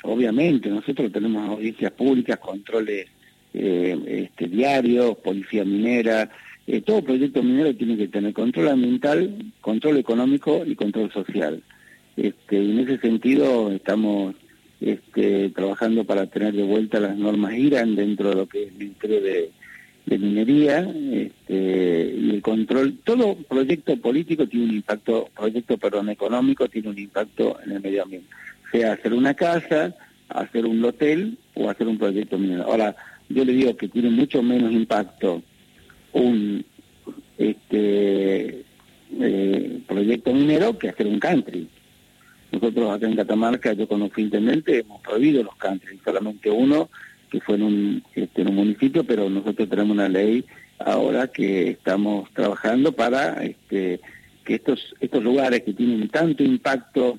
Obviamente, 0.02 0.68
nosotros 0.68 1.10
tenemos 1.10 1.48
audiencias 1.48 1.92
públicas, 1.92 2.38
controles 2.40 3.06
eh, 3.54 4.28
este, 4.30 4.48
diarios, 4.48 5.16
policía 5.16 5.64
minera. 5.64 6.28
todo 6.84 7.02
proyecto 7.02 7.42
minero 7.42 7.74
tiene 7.74 7.96
que 7.96 8.08
tener 8.08 8.34
control 8.34 8.68
ambiental, 8.68 9.50
control 9.62 9.96
económico 9.96 10.62
y 10.66 10.74
control 10.74 11.10
social. 11.10 11.62
Este, 12.18 12.58
en 12.58 12.80
ese 12.80 12.98
sentido 12.98 13.72
estamos 13.72 14.34
este, 14.82 15.48
trabajando 15.48 16.04
para 16.04 16.26
tener 16.26 16.52
de 16.52 16.64
vuelta 16.64 17.00
las 17.00 17.16
normas 17.16 17.54
IRAN 17.54 17.96
dentro 17.96 18.28
de 18.28 18.34
lo 18.34 18.46
que 18.46 18.64
es 18.64 18.72
el 18.72 18.78
Ministerio 18.78 19.22
de 19.22 19.63
de 20.06 20.18
minería 20.18 20.80
este, 20.80 22.14
y 22.16 22.30
el 22.30 22.42
control. 22.42 22.98
Todo 23.04 23.36
proyecto 23.36 23.96
político 23.96 24.46
tiene 24.46 24.66
un 24.66 24.74
impacto, 24.74 25.28
proyecto, 25.34 25.78
perdón, 25.78 26.10
económico 26.10 26.68
tiene 26.68 26.90
un 26.90 26.98
impacto 26.98 27.58
en 27.64 27.72
el 27.72 27.80
medio 27.80 28.02
ambiente. 28.02 28.28
Sea 28.70 28.92
hacer 28.92 29.14
una 29.14 29.34
casa, 29.34 29.94
hacer 30.28 30.66
un 30.66 30.84
hotel 30.84 31.38
o 31.54 31.70
hacer 31.70 31.88
un 31.88 31.98
proyecto 31.98 32.38
minero. 32.38 32.64
Ahora, 32.64 32.94
yo 33.28 33.44
le 33.44 33.52
digo 33.52 33.76
que 33.76 33.88
tiene 33.88 34.10
mucho 34.10 34.42
menos 34.42 34.72
impacto 34.72 35.42
un 36.12 36.64
este 37.38 38.64
eh, 39.20 39.80
proyecto 39.86 40.32
minero 40.32 40.78
que 40.78 40.88
hacer 40.88 41.06
un 41.06 41.18
country. 41.18 41.68
Nosotros 42.52 42.90
acá 42.90 43.06
en 43.06 43.16
Catamarca, 43.16 43.72
yo 43.72 43.88
cuando 43.88 44.08
fui 44.10 44.24
intendente, 44.24 44.78
hemos 44.78 45.00
prohibido 45.00 45.42
los 45.42 45.56
country, 45.56 45.98
solamente 46.04 46.50
uno 46.50 46.88
que 47.34 47.40
fue 47.40 47.56
en 47.56 47.62
un, 47.64 48.02
este, 48.14 48.42
en 48.42 48.48
un 48.50 48.54
municipio, 48.54 49.02
pero 49.02 49.28
nosotros 49.28 49.68
tenemos 49.68 49.90
una 49.90 50.08
ley 50.08 50.44
ahora 50.78 51.26
que 51.26 51.70
estamos 51.70 52.30
trabajando 52.32 52.92
para 52.92 53.42
este, 53.44 53.98
que 54.44 54.54
estos, 54.54 54.94
estos 55.00 55.20
lugares 55.20 55.62
que 55.62 55.72
tienen 55.72 56.08
tanto 56.10 56.44
impacto 56.44 57.18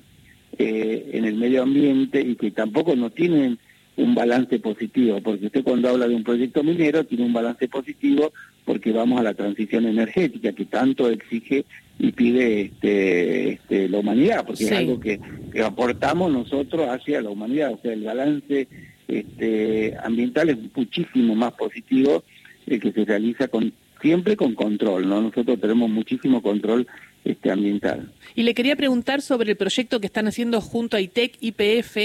eh, 0.56 1.10
en 1.12 1.26
el 1.26 1.34
medio 1.34 1.64
ambiente 1.64 2.22
y 2.22 2.34
que 2.34 2.50
tampoco 2.50 2.96
no 2.96 3.10
tienen 3.10 3.58
un 3.98 4.14
balance 4.14 4.58
positivo, 4.58 5.20
porque 5.20 5.46
usted 5.46 5.62
cuando 5.62 5.90
habla 5.90 6.08
de 6.08 6.14
un 6.14 6.24
proyecto 6.24 6.62
minero 6.62 7.04
tiene 7.04 7.26
un 7.26 7.34
balance 7.34 7.68
positivo 7.68 8.32
porque 8.64 8.92
vamos 8.92 9.20
a 9.20 9.22
la 9.22 9.34
transición 9.34 9.84
energética 9.84 10.52
que 10.52 10.64
tanto 10.64 11.10
exige 11.10 11.66
y 11.98 12.12
pide 12.12 12.62
este, 12.62 13.52
este, 13.52 13.88
la 13.90 13.98
humanidad, 13.98 14.46
porque 14.46 14.64
es 14.64 14.72
algo 14.72 14.98
que, 14.98 15.20
que 15.52 15.62
aportamos 15.62 16.32
nosotros 16.32 16.88
hacia 16.88 17.20
la 17.20 17.28
humanidad, 17.28 17.74
o 17.74 17.78
sea, 17.82 17.92
el 17.92 18.04
balance 18.04 18.66
este, 19.08 19.96
ambiental 20.02 20.50
es 20.50 20.58
muchísimo 20.74 21.34
más 21.34 21.52
positivo 21.52 22.24
el 22.66 22.80
que 22.80 22.92
se 22.92 23.04
realiza 23.04 23.48
con 23.48 23.72
siempre 24.00 24.36
con 24.36 24.54
control, 24.54 25.08
¿no? 25.08 25.20
Nosotros 25.22 25.60
tenemos 25.60 25.88
muchísimo 25.88 26.42
control 26.42 26.86
este, 27.26 27.50
ambiental. 27.50 28.12
Y 28.36 28.44
le 28.44 28.54
quería 28.54 28.76
preguntar 28.76 29.20
sobre 29.20 29.50
el 29.50 29.56
proyecto 29.56 29.98
que 29.98 30.06
están 30.06 30.28
haciendo 30.28 30.60
junto 30.60 30.96
a 30.96 31.00
ITEC, 31.00 31.36
IPF, 31.40 31.96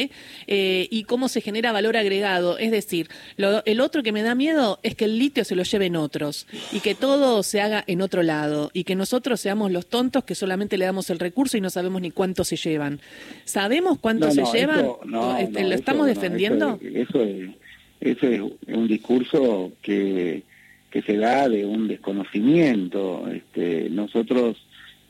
eh, 0.47 0.87
y 0.89 1.03
cómo 1.03 1.29
se 1.29 1.41
genera 1.41 1.71
valor 1.71 1.95
agregado. 1.95 2.57
Es 2.57 2.71
decir, 2.71 3.07
el 3.37 3.81
otro 3.81 4.01
que 4.01 4.11
me 4.11 4.23
da 4.23 4.33
miedo 4.33 4.79
es 4.81 4.95
que 4.95 5.05
el 5.05 5.19
litio 5.19 5.43
se 5.43 5.55
lo 5.55 5.61
lleven 5.61 5.95
otros 5.95 6.47
y 6.71 6.79
que 6.79 6.95
todo 6.95 7.43
se 7.43 7.61
haga 7.61 7.83
en 7.85 8.01
otro 8.01 8.23
lado 8.23 8.71
y 8.73 8.83
que 8.83 8.95
nosotros 8.95 9.39
seamos 9.39 9.71
los 9.71 9.87
tontos 9.87 10.23
que 10.23 10.33
solamente 10.33 10.77
le 10.77 10.85
damos 10.85 11.09
el 11.11 11.19
recurso 11.19 11.57
y 11.57 11.61
no 11.61 11.69
sabemos 11.69 12.01
ni 12.01 12.09
cuánto 12.09 12.43
se 12.43 12.55
llevan. 12.55 12.99
¿Sabemos 13.45 13.99
cuánto 13.99 14.31
se 14.31 14.43
llevan? 14.51 14.87
Este, 15.39 15.63
¿Lo 15.63 15.75
estamos 15.75 16.07
defendiendo? 16.07 16.79
Eso, 16.81 17.21
es, 17.21 17.49
eso 17.99 18.27
es 18.27 18.41
un 18.75 18.87
discurso 18.87 19.71
que 19.83 20.43
que 20.91 21.01
se 21.01 21.17
da 21.17 21.49
de 21.49 21.65
un 21.65 21.87
desconocimiento. 21.87 23.27
Este, 23.31 23.89
nosotros, 23.89 24.57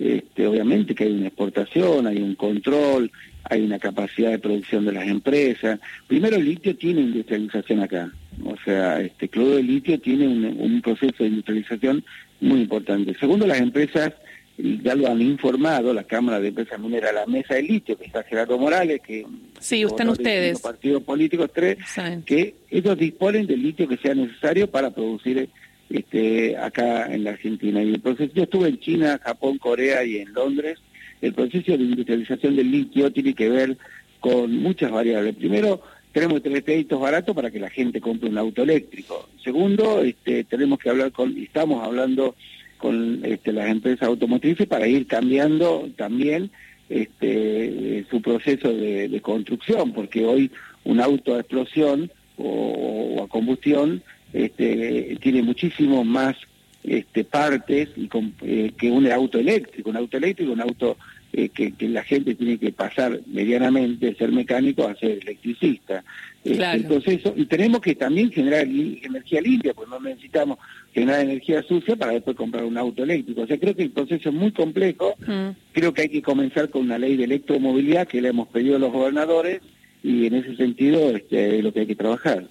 este, 0.01 0.47
obviamente 0.47 0.95
que 0.95 1.03
hay 1.03 1.11
una 1.11 1.27
exportación, 1.27 2.07
hay 2.07 2.17
un 2.17 2.33
control, 2.33 3.11
hay 3.43 3.61
una 3.61 3.77
capacidad 3.77 4.31
de 4.31 4.39
producción 4.39 4.83
de 4.83 4.93
las 4.93 5.07
empresas. 5.07 5.79
Primero, 6.07 6.37
el 6.37 6.45
litio 6.45 6.75
tiene 6.75 7.01
industrialización 7.01 7.81
acá. 7.81 8.11
O 8.43 8.55
sea, 8.65 8.99
este 8.99 9.29
clodo 9.29 9.57
de 9.57 9.63
litio 9.63 9.99
tiene 9.99 10.27
un, 10.27 10.81
proceso 10.81 11.23
de 11.23 11.29
industrialización 11.29 12.03
muy 12.39 12.61
importante. 12.61 13.13
Segundo, 13.19 13.45
las 13.45 13.61
empresas 13.61 14.13
ya 14.57 14.95
lo 14.95 15.07
han 15.07 15.21
informado, 15.21 15.93
la 15.93 16.03
Cámara 16.03 16.39
de 16.39 16.47
Empresas 16.47 16.79
Mineras, 16.79 17.13
la 17.13 17.27
Mesa 17.27 17.53
de 17.53 17.63
Litio, 17.63 17.95
que 17.95 18.05
está 18.05 18.23
Gerardo 18.23 18.57
Morales, 18.57 19.01
que 19.01 19.25
sí, 19.59 19.83
están 19.83 20.09
ustedes. 20.09 20.53
Los 20.53 20.61
partidos 20.61 21.03
políticos 21.03 21.51
tres, 21.53 21.77
que 22.25 22.55
ellos 22.71 22.97
disponen 22.97 23.45
del 23.45 23.61
litio 23.61 23.87
que 23.87 23.97
sea 23.97 24.15
necesario 24.15 24.69
para 24.69 24.89
producir 24.89 25.49
este, 25.93 26.57
acá 26.57 27.13
en 27.13 27.23
la 27.23 27.31
Argentina. 27.31 27.83
Y 27.83 27.93
el 27.93 27.99
proceso, 27.99 28.31
yo 28.33 28.43
estuve 28.43 28.69
en 28.69 28.79
China, 28.79 29.19
Japón, 29.23 29.57
Corea 29.57 30.03
y 30.03 30.17
en 30.17 30.33
Londres. 30.33 30.79
El 31.21 31.33
proceso 31.33 31.77
de 31.77 31.83
industrialización 31.83 32.55
del 32.55 32.71
litio 32.71 33.11
tiene 33.11 33.33
que 33.33 33.49
ver 33.49 33.77
con 34.19 34.55
muchas 34.57 34.91
variables. 34.91 35.35
Primero, 35.35 35.81
tenemos 36.11 36.35
que 36.35 36.41
tener 36.41 36.63
créditos 36.63 36.99
baratos 36.99 37.35
para 37.35 37.51
que 37.51 37.59
la 37.59 37.69
gente 37.69 38.01
compre 38.01 38.29
un 38.29 38.37
auto 38.37 38.63
eléctrico. 38.63 39.29
Segundo, 39.43 40.01
este, 40.01 40.43
tenemos 40.43 40.79
que 40.79 40.89
hablar 40.89 41.11
con, 41.11 41.37
y 41.37 41.43
estamos 41.43 41.83
hablando 41.83 42.35
con 42.77 43.23
este, 43.23 43.53
las 43.53 43.69
empresas 43.69 44.07
automotrices 44.07 44.67
para 44.67 44.87
ir 44.87 45.07
cambiando 45.07 45.89
también 45.95 46.49
este, 46.89 48.05
su 48.09 48.21
proceso 48.21 48.73
de, 48.73 49.21
construcción, 49.21 49.93
porque 49.93 50.25
hoy 50.25 50.51
un 50.83 50.99
auto 50.99 51.35
a 51.35 51.39
explosión 51.39 52.11
o 52.37 53.23
a 53.23 53.27
combustión 53.27 54.03
este, 54.33 55.17
tiene 55.21 55.41
muchísimo 55.41 56.03
más 56.03 56.35
este, 56.83 57.23
partes 57.23 57.89
y 57.95 58.09
eh, 58.41 58.71
que 58.77 58.89
un 58.89 59.09
auto 59.11 59.37
eléctrico. 59.37 59.89
Un 59.89 59.97
auto 59.97 60.17
eléctrico, 60.17 60.51
un 60.51 60.61
auto 60.61 60.97
eh, 61.33 61.49
que, 61.49 61.73
la 61.87 62.03
gente 62.03 62.35
tiene 62.35 62.57
que 62.57 62.71
pasar 62.71 63.21
medianamente 63.27 64.07
de 64.07 64.15
ser 64.15 64.31
mecánico 64.31 64.87
a 64.87 64.95
ser 64.95 65.19
electricista. 65.21 66.03
Este, 66.43 66.71
el 66.71 66.85
proceso, 66.85 67.33
y 67.37 67.45
tenemos 67.45 67.81
que 67.81 67.95
también 67.95 68.31
generar 68.31 68.63
energía 68.63 69.41
limpia, 69.41 69.73
pues 69.73 69.87
no 69.87 69.99
necesitamos 69.99 70.57
generar 70.93 71.21
energía 71.21 71.61
sucia 71.63 71.95
para 71.95 72.13
después 72.13 72.35
comprar 72.35 72.63
un 72.63 72.77
auto 72.77 73.03
eléctrico. 73.03 73.41
O 73.41 73.47
sea, 73.47 73.59
creo 73.59 73.75
que 73.75 73.83
el 73.83 73.91
proceso 73.91 74.29
es 74.29 74.35
muy 74.35 74.51
complejo. 74.51 75.15
Mm. 75.25 75.49
Creo 75.71 75.93
que 75.93 76.01
hay 76.01 76.09
que 76.09 76.21
comenzar 76.21 76.69
con 76.69 76.81
una 76.83 76.97
ley 76.97 77.15
de 77.15 77.25
electromovilidad 77.25 78.07
que 78.07 78.21
le 78.21 78.29
hemos 78.29 78.47
pedido 78.47 78.77
a 78.77 78.79
los 78.79 78.91
gobernadores 78.91 79.61
y 80.03 80.25
en 80.25 80.33
ese 80.33 80.55
sentido 80.55 81.15
este, 81.15 81.59
es 81.59 81.63
lo 81.63 81.71
que 81.71 81.81
hay 81.81 81.87
que 81.87 81.95
trabajar. 81.95 82.45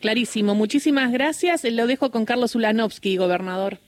Clarísimo. 0.00 0.54
Muchísimas 0.54 1.12
gracias. 1.12 1.64
Lo 1.64 1.86
dejo 1.86 2.10
con 2.10 2.24
Carlos 2.24 2.54
Ulanovsky, 2.54 3.16
gobernador. 3.16 3.78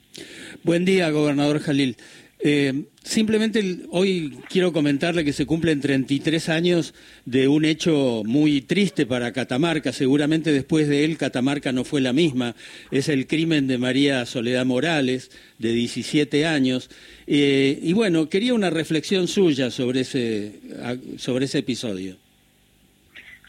Buen 0.65 0.85
día, 0.85 1.11
gobernador 1.11 1.61
Jalil. 1.61 1.97
Eh, 2.41 2.85
simplemente 3.03 3.81
hoy 3.91 4.39
quiero 4.49 4.73
comentarle 4.73 5.25
que 5.25 5.33
se 5.33 5.45
cumplen 5.45 5.81
33 5.81 6.49
años 6.51 6.95
de 7.25 7.49
un 7.49 7.65
hecho 7.65 8.23
muy 8.25 8.61
triste 8.61 9.07
para 9.07 9.33
Catamarca. 9.33 9.93
Seguramente 9.93 10.53
después 10.53 10.89
de 10.89 11.05
él 11.05 11.17
Catamarca 11.17 11.73
no 11.73 11.85
fue 11.85 12.01
la 12.01 12.13
misma. 12.13 12.55
Es 12.91 13.09
el 13.09 13.27
crimen 13.27 13.67
de 13.67 13.79
María 13.79 14.25
Soledad 14.25 14.67
Morales, 14.67 15.31
de 15.59 15.73
17 15.73 16.47
años. 16.47 16.91
Eh, 17.27 17.79
y 17.83 17.93
bueno, 17.93 18.29
quería 18.29 18.55
una 18.55 18.71
reflexión 18.71 19.27
suya 19.27 19.71
sobre 19.71 20.01
ese, 20.01 20.61
sobre 21.17 21.47
ese 21.47 21.59
episodio. 21.59 22.17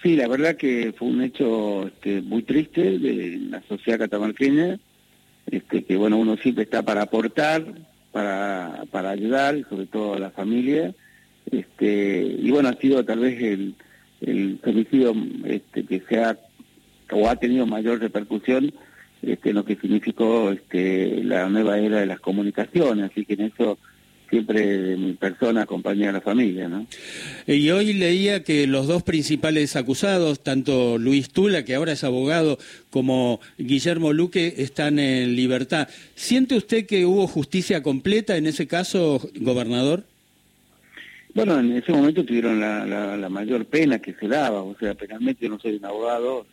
Sí, 0.01 0.15
la 0.15 0.27
verdad 0.27 0.55
que 0.55 0.93
fue 0.97 1.09
un 1.09 1.21
hecho 1.21 1.87
este, 1.87 2.21
muy 2.21 2.43
triste 2.43 2.99
de 2.99 3.37
la 3.49 3.61
sociedad 3.63 3.99
catamarqueña, 3.99 4.79
este, 5.51 5.83
que 5.83 5.97
bueno, 5.97 6.17
uno 6.17 6.37
siempre 6.37 6.63
está 6.63 6.83
para 6.83 7.01
aportar, 7.01 7.65
para, 8.11 8.85
para 8.91 9.09
ayudar, 9.09 9.65
sobre 9.69 9.87
todo 9.87 10.13
a 10.13 10.19
la 10.19 10.31
familia, 10.31 10.93
este, 11.51 12.21
y 12.21 12.49
bueno, 12.49 12.69
ha 12.69 12.75
sido 12.75 13.03
tal 13.03 13.19
vez 13.19 13.41
el, 13.41 13.75
el 14.21 14.59
que 14.61 16.01
se 16.07 16.23
ha, 16.23 16.37
o 17.11 17.27
ha 17.27 17.35
tenido 17.35 17.65
mayor 17.65 17.99
repercusión 17.99 18.71
en 19.21 19.55
lo 19.55 19.65
que 19.65 19.75
significó 19.75 20.55
la 20.71 21.49
nueva 21.49 21.77
era 21.77 21.99
de 21.99 22.05
las 22.05 22.19
comunicaciones, 22.19 23.11
así 23.11 23.25
que 23.25 23.33
en 23.33 23.41
eso 23.41 23.77
siempre 24.29 24.95
mi 24.97 25.13
persona 25.13 25.63
acompaña 25.63 26.09
a 26.09 26.13
la 26.13 26.21
familia. 26.21 26.67
¿no? 26.67 26.85
Y 27.47 27.69
hoy 27.71 27.93
leía 27.93 28.43
que 28.43 28.67
los 28.67 28.87
dos 28.87 29.03
principales 29.03 29.75
acusados, 29.75 30.41
tanto 30.41 30.97
Luis 30.97 31.29
Tula, 31.29 31.65
que 31.65 31.75
ahora 31.75 31.93
es 31.93 32.03
abogado, 32.03 32.57
como 32.89 33.39
Guillermo 33.57 34.13
Luque, 34.13 34.55
están 34.57 34.99
en 34.99 35.35
libertad. 35.35 35.87
¿Siente 36.15 36.55
usted 36.55 36.85
que 36.85 37.05
hubo 37.05 37.27
justicia 37.27 37.83
completa 37.83 38.37
en 38.37 38.45
ese 38.45 38.67
caso, 38.67 39.21
gobernador? 39.35 40.03
Bueno, 41.33 41.59
en 41.59 41.73
ese 41.73 41.91
momento 41.91 42.25
tuvieron 42.25 42.59
la, 42.59 42.85
la, 42.85 43.29
mayor 43.29 43.65
pena 43.65 43.99
que 43.99 44.13
se 44.13 44.27
daba, 44.27 44.63
o 44.63 44.75
sea, 44.79 44.95
penalmente 44.95 45.45
yo 45.45 45.49
no 45.49 45.59
soy 45.59 45.75
un 45.75 45.85
abogado, 45.85 46.47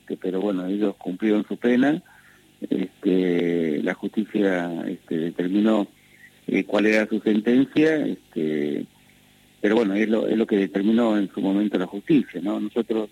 este, 0.00 0.16
pero 0.16 0.40
bueno, 0.40 0.66
ellos 0.66 0.96
cumplieron 0.96 1.46
su 1.46 1.56
pena, 1.56 2.02
este, 2.68 3.82
la 3.84 3.94
justicia 3.94 4.84
este, 4.88 5.16
determinó 5.16 5.86
eh, 6.46 6.64
cuál 6.64 6.86
era 6.86 7.06
su 7.08 7.20
sentencia, 7.20 8.06
este, 8.06 8.86
pero 9.60 9.76
bueno, 9.76 9.94
es 9.94 10.08
lo, 10.08 10.28
es 10.28 10.36
lo 10.36 10.46
que 10.46 10.56
determinó 10.56 11.18
en 11.18 11.28
su 11.32 11.40
momento 11.40 11.78
la 11.78 11.86
justicia, 11.86 12.40
¿no? 12.42 12.60
Nosotros 12.60 13.10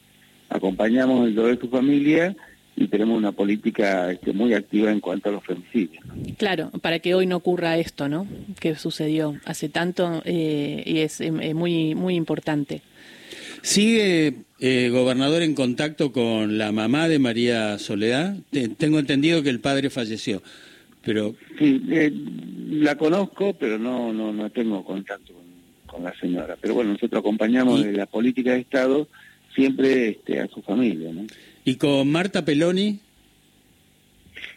acompañamos 0.48 1.26
el 1.26 1.34
dolor 1.34 1.54
de 1.54 1.60
su 1.60 1.68
familia 1.68 2.36
y 2.76 2.88
tenemos 2.88 3.16
una 3.16 3.32
política 3.32 4.10
este, 4.10 4.32
muy 4.32 4.52
activa 4.54 4.90
en 4.90 5.00
cuanto 5.00 5.28
a 5.28 5.32
los 5.32 5.44
femicidios. 5.44 6.04
Claro, 6.36 6.70
para 6.82 6.98
que 6.98 7.14
hoy 7.14 7.26
no 7.26 7.36
ocurra 7.36 7.78
esto, 7.78 8.08
¿no? 8.08 8.26
Que 8.60 8.74
sucedió 8.74 9.36
hace 9.44 9.68
tanto 9.68 10.22
eh, 10.24 10.82
y 10.84 10.98
es 10.98 11.20
eh, 11.20 11.30
muy 11.54 11.94
muy 11.94 12.14
importante. 12.14 12.82
¿Sigue, 13.62 14.34
eh, 14.60 14.90
gobernador, 14.92 15.42
en 15.42 15.54
contacto 15.54 16.12
con 16.12 16.58
la 16.58 16.70
mamá 16.70 17.08
de 17.08 17.18
María 17.18 17.78
Soledad? 17.78 18.36
tengo 18.76 18.98
entendido 18.98 19.42
que 19.42 19.48
el 19.48 19.60
padre 19.60 19.88
falleció. 19.88 20.42
Pero... 21.04 21.34
Sí, 21.58 21.82
eh, 21.90 22.12
la 22.70 22.96
conozco, 22.96 23.54
pero 23.54 23.78
no, 23.78 24.12
no, 24.12 24.32
no 24.32 24.50
tengo 24.50 24.84
contacto 24.84 25.32
con, 25.86 26.02
la 26.02 26.14
señora. 26.18 26.56
Pero 26.60 26.74
bueno, 26.74 26.92
nosotros 26.92 27.20
acompañamos 27.20 27.84
de 27.84 27.92
la 27.92 28.06
política 28.06 28.52
de 28.52 28.60
Estado 28.60 29.06
siempre 29.54 30.08
este, 30.08 30.40
a 30.40 30.48
su 30.48 30.60
familia. 30.62 31.12
¿no? 31.12 31.26
¿Y 31.64 31.76
con 31.76 32.10
Marta 32.10 32.44
Peloni? 32.44 32.98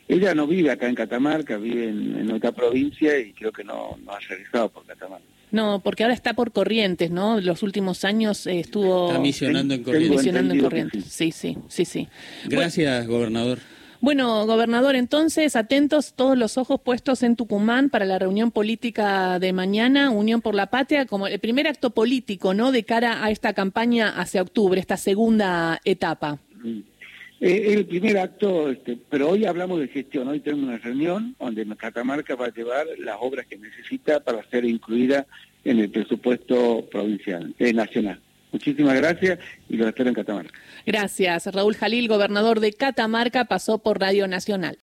Ella 0.08 0.34
no 0.34 0.48
vive 0.48 0.72
acá 0.72 0.88
en 0.88 0.96
Catamarca, 0.96 1.58
vive 1.58 1.90
en, 1.90 2.32
otra 2.32 2.54
provincia 2.54 3.20
y 3.20 3.34
creo 3.34 3.52
que 3.52 3.64
no, 3.64 3.98
no 4.04 4.12
ha 4.14 4.20
regresado 4.20 4.70
por 4.70 4.86
Catamarca. 4.86 5.26
No, 5.52 5.82
porque 5.84 6.04
ahora 6.04 6.14
está 6.14 6.34
por 6.34 6.52
Corrientes, 6.52 7.12
¿no? 7.12 7.40
Los 7.40 7.64
últimos 7.64 8.04
años 8.04 8.48
eh, 8.48 8.60
estuvo... 8.60 9.08
Está 9.10 9.20
misionando 9.20 9.74
en 9.74 9.84
Corrientes. 9.84 10.18
Misionando 10.18 10.54
en 10.54 10.60
Corrientes, 10.60 11.06
sí, 11.06 11.32
sí, 11.32 11.58
sí, 11.68 11.86
sí. 11.86 12.08
Gracias, 12.46 13.08
gobernador. 13.08 13.60
Bueno, 14.00 14.46
gobernador, 14.46 14.96
entonces 14.96 15.56
atentos 15.56 16.14
todos 16.14 16.38
los 16.38 16.60
ojos 16.60 16.80
puestos 16.80 17.24
en 17.24 17.36
Tucumán 17.36 17.90
para 17.90 18.06
la 18.06 18.20
reunión 18.20 18.52
política 18.52 19.40
de 19.40 19.54
mañana, 19.54 20.12
Unión 20.12 20.42
por 20.42 20.54
la 20.54 20.68
Patria, 20.68 21.08
como 21.08 21.26
el 21.26 21.40
primer 21.40 21.68
acto 21.68 21.90
político, 21.90 22.54
¿no? 22.54 22.72
De 22.72 22.84
cara 22.84 23.24
a 23.24 23.32
esta 23.32 23.54
campaña 23.54 24.10
hacia 24.10 24.44
octubre, 24.44 24.80
esta 24.80 24.98
segunda 24.98 25.82
etapa. 25.84 26.38
Eh, 27.40 27.74
el 27.74 27.86
primer 27.88 28.20
acto, 28.20 28.70
este, 28.70 29.00
pero 29.10 29.30
hoy 29.30 29.46
hablamos 29.46 29.80
de 29.80 29.88
gestión, 29.88 30.28
hoy 30.28 30.42
tenemos 30.42 30.70
una 30.70 30.78
reunión 30.78 31.36
donde 31.40 31.66
Catamarca 31.76 32.36
va 32.36 32.46
a 32.48 32.54
llevar 32.54 32.86
las 33.00 33.18
obras 33.20 33.48
que 33.48 33.58
necesita 33.58 34.20
para 34.20 34.48
ser 34.50 34.64
incluida 34.66 35.26
en 35.64 35.80
el 35.80 35.90
presupuesto 35.90 36.88
provincial, 36.92 37.54
eh, 37.58 37.74
nacional. 37.74 38.20
Muchísimas 38.58 38.96
gracias 38.96 39.38
y 39.70 39.78
lo 39.78 39.88
espero 39.88 40.10
en 40.10 40.16
Catamarca. 40.16 40.52
Gracias. 40.84 41.46
Raúl 41.54 41.76
Jalil, 41.76 42.08
gobernador 42.08 42.60
de 42.60 42.74
Catamarca, 42.74 43.46
pasó 43.46 43.78
por 43.78 44.00
Radio 44.00 44.28
Nacional. 44.28 44.76